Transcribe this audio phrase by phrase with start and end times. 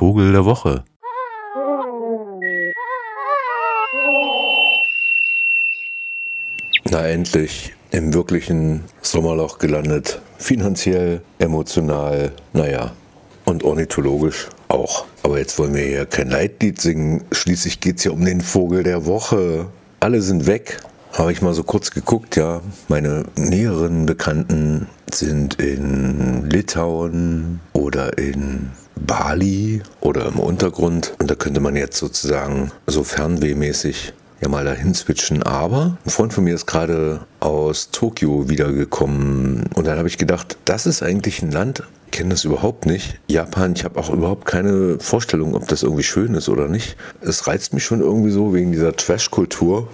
[0.00, 0.82] Vogel der Woche.
[6.90, 10.22] Na endlich im wirklichen Sommerloch gelandet.
[10.38, 12.92] Finanziell, emotional, naja,
[13.44, 15.04] und ornithologisch auch.
[15.22, 17.24] Aber jetzt wollen wir hier kein Leitlied singen.
[17.30, 19.66] Schließlich geht es ja um den Vogel der Woche.
[20.00, 20.78] Alle sind weg.
[21.12, 22.62] Habe ich mal so kurz geguckt, ja.
[22.88, 28.70] Meine näheren Bekannten sind in Litauen oder in
[29.10, 31.14] Bali oder im Untergrund.
[31.18, 35.42] Und da könnte man jetzt sozusagen so fernwehmäßig ja mal dahin switchen.
[35.42, 40.56] Aber ein Freund von mir ist gerade aus Tokio wiedergekommen und dann habe ich gedacht,
[40.64, 41.82] das ist eigentlich ein Land,
[42.12, 43.18] kenne das überhaupt nicht.
[43.26, 46.96] Japan, ich habe auch überhaupt keine Vorstellung, ob das irgendwie schön ist oder nicht.
[47.20, 49.88] Es reizt mich schon irgendwie so wegen dieser Trash-Kultur.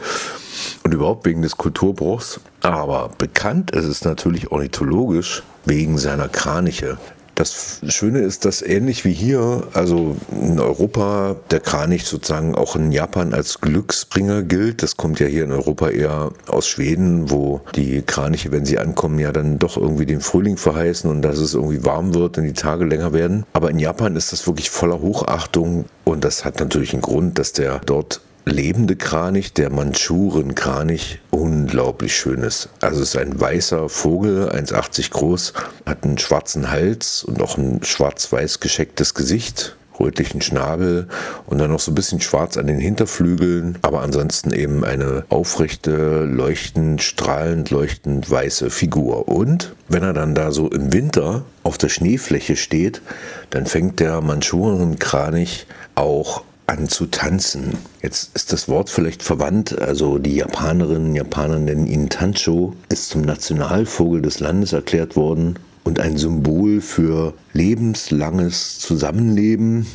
[0.84, 2.40] und überhaupt wegen des Kulturbruchs.
[2.62, 6.96] Aber bekannt ist es natürlich ornithologisch wegen seiner Kraniche.
[7.38, 12.90] Das Schöne ist, dass ähnlich wie hier, also in Europa, der Kranich sozusagen auch in
[12.90, 14.82] Japan als Glücksbringer gilt.
[14.82, 19.20] Das kommt ja hier in Europa eher aus Schweden, wo die Kraniche, wenn sie ankommen,
[19.20, 22.54] ja dann doch irgendwie den Frühling verheißen und dass es irgendwie warm wird und die
[22.54, 23.46] Tage länger werden.
[23.52, 27.52] Aber in Japan ist das wirklich voller Hochachtung und das hat natürlich einen Grund, dass
[27.52, 32.68] der dort lebende Kranich, der Mandschurenkranich, unglaublich schön ist.
[32.80, 35.52] Also es ist ein weißer Vogel, 1,80 groß,
[35.86, 41.08] hat einen schwarzen Hals und auch ein schwarz-weiß geschecktes Gesicht rötlichen Schnabel
[41.46, 46.24] und dann noch so ein bisschen schwarz an den Hinterflügeln, aber ansonsten eben eine aufrechte,
[46.24, 49.28] leuchtend, strahlend, leuchtend weiße Figur.
[49.28, 53.02] Und wenn er dann da so im Winter auf der Schneefläche steht,
[53.50, 57.78] dann fängt der Mandschurenkranich auch an zu tanzen.
[58.02, 63.08] Jetzt ist das Wort vielleicht verwandt, also die Japanerinnen und Japaner nennen ihn Tancho, ist
[63.08, 65.58] zum Nationalvogel des Landes erklärt worden
[65.88, 69.86] und ein Symbol für lebenslanges Zusammenleben.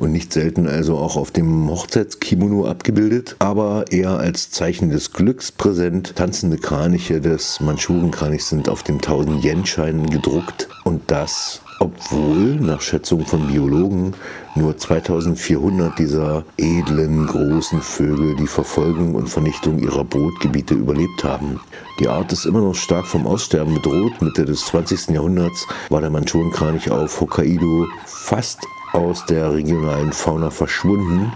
[0.00, 5.52] Und nicht selten also auch auf dem Hochzeitskimono abgebildet, aber eher als Zeichen des Glücks
[5.52, 6.16] präsent.
[6.16, 10.68] Tanzende Kraniche des Mandschurenkranichs sind auf den 1000 Yen-Scheinen gedruckt.
[10.82, 14.14] Und das obwohl nach Schätzung von Biologen
[14.54, 21.60] nur 2400 dieser edlen, großen Vögel die Verfolgung und Vernichtung ihrer Brutgebiete überlebt haben.
[22.00, 24.20] Die Art ist immer noch stark vom Aussterben bedroht.
[24.20, 25.10] Mitte des 20.
[25.10, 28.60] Jahrhunderts war der Mandschurenkranich auf Hokkaido fast
[28.92, 31.32] aus der regionalen Fauna verschwunden.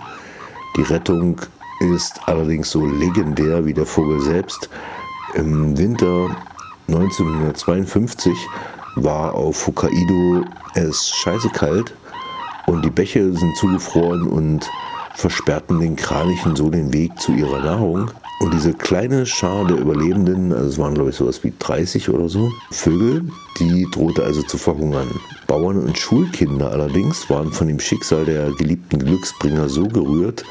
[0.76, 1.40] Die Rettung
[1.80, 4.70] ist allerdings so legendär wie der Vogel selbst.
[5.34, 6.34] Im Winter
[6.88, 8.36] 1952
[8.96, 10.44] war auf Hokkaido
[10.74, 11.94] es scheiße kalt
[12.66, 14.68] und die Bäche sind zugefroren und
[15.14, 18.10] versperrten den Kranichen so den Weg zu ihrer Nahrung.
[18.40, 22.28] Und diese kleine Schar der Überlebenden, also es waren glaube ich sowas wie 30 oder
[22.28, 23.24] so, Vögel,
[23.60, 25.08] die drohte also zu verhungern.
[25.46, 30.44] Bauern und Schulkinder allerdings waren von dem Schicksal der geliebten Glücksbringer so gerührt,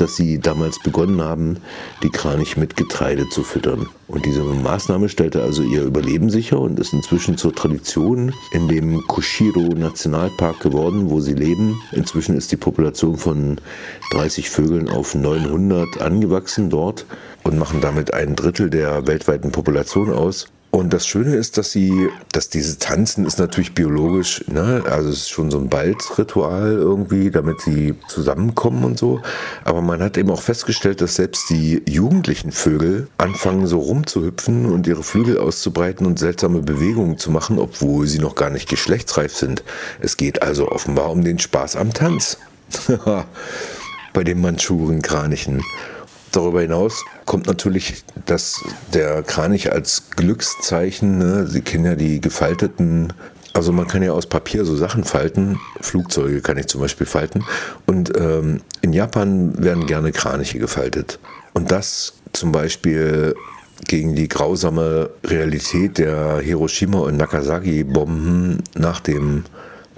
[0.00, 1.58] dass sie damals begonnen haben,
[2.02, 3.88] die Kranich mit Getreide zu füttern.
[4.08, 9.06] Und diese Maßnahme stellte also ihr Überleben sicher und ist inzwischen zur Tradition in dem
[9.06, 11.80] Kushiro Nationalpark geworden, wo sie leben.
[11.92, 13.60] Inzwischen ist die Population von
[14.12, 17.06] 30 Vögeln auf 900 angewachsen dort
[17.44, 20.48] und machen damit ein Drittel der weltweiten Population aus.
[20.70, 24.84] Und das Schöne ist, dass sie, dass dieses Tanzen ist natürlich biologisch, ne?
[24.88, 29.20] also es ist schon so ein Balzritual irgendwie, damit sie zusammenkommen und so.
[29.64, 34.86] Aber man hat eben auch festgestellt, dass selbst die jugendlichen Vögel anfangen so rumzuhüpfen und
[34.86, 39.64] ihre Flügel auszubreiten und seltsame Bewegungen zu machen, obwohl sie noch gar nicht geschlechtsreif sind.
[40.00, 42.38] Es geht also offenbar um den Spaß am Tanz.
[44.12, 45.62] Bei den Mandschurenkranichen.
[46.32, 48.62] Darüber hinaus kommt natürlich das,
[48.94, 51.18] der Kranich als Glückszeichen.
[51.18, 51.46] Ne?
[51.46, 53.12] Sie kennen ja die gefalteten,
[53.52, 55.58] also man kann ja aus Papier so Sachen falten.
[55.80, 57.44] Flugzeuge kann ich zum Beispiel falten.
[57.86, 61.18] Und ähm, in Japan werden gerne Kraniche gefaltet.
[61.52, 63.34] Und das zum Beispiel
[63.88, 69.44] gegen die grausame Realität der Hiroshima- und Nagasaki-Bomben nach dem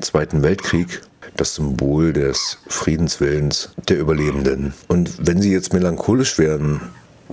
[0.00, 1.02] Zweiten Weltkrieg
[1.36, 4.74] das Symbol des Friedenswillens der Überlebenden.
[4.88, 6.80] Und wenn sie jetzt melancholisch werden,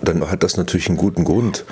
[0.01, 1.66] dann hat das natürlich einen guten Grund.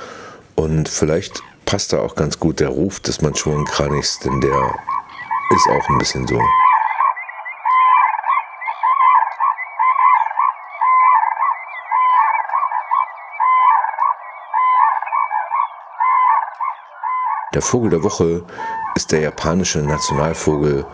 [0.55, 4.75] Und vielleicht passt da auch ganz gut der Ruf des Mandschurenkranichs, denn der
[5.55, 6.39] ist auch ein bisschen so.
[17.53, 18.43] Der Vogel der Woche
[18.95, 20.85] ist der japanische Nationalvogel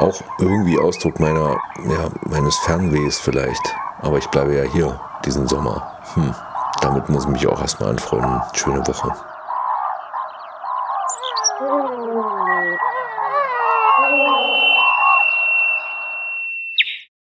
[0.00, 1.56] auch irgendwie Ausdruck meiner,
[1.88, 3.74] ja, meines Fernwehs vielleicht.
[4.00, 5.98] Aber ich bleibe ja hier diesen Sommer.
[6.14, 6.34] Hm.
[6.80, 8.40] Damit muss ich mich auch erstmal anfreunden.
[8.52, 9.12] Schöne Woche.